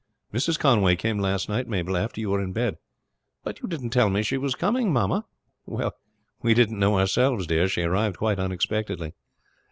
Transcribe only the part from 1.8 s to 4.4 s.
after you were in bed." "But you didn't tell me she